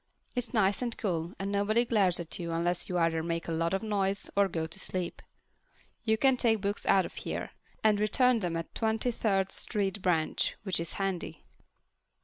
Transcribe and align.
It's 0.35 0.51
nice 0.51 0.81
and 0.81 0.97
cool, 0.97 1.35
and 1.37 1.51
nobody 1.51 1.85
glares 1.85 2.19
at 2.19 2.39
you 2.39 2.51
unless 2.51 2.89
you 2.89 2.97
either 2.97 3.21
make 3.21 3.47
a 3.47 3.51
lot 3.51 3.71
of 3.71 3.83
noise 3.83 4.31
or 4.35 4.47
go 4.47 4.65
to 4.65 4.79
sleep. 4.79 5.21
I 6.07 6.15
can 6.15 6.37
take 6.37 6.59
books 6.61 6.87
out 6.87 7.05
of 7.05 7.13
here 7.13 7.51
and 7.83 7.99
return 7.99 8.39
them 8.39 8.57
at 8.57 8.73
the 8.73 8.79
Twenty 8.79 9.11
third 9.11 9.51
Street 9.51 10.01
branch, 10.01 10.55
which 10.63 10.79
is 10.79 10.93
handy. 10.93 11.43